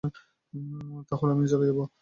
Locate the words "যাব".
1.69-1.79